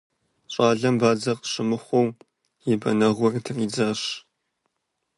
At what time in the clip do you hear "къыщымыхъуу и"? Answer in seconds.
1.39-2.73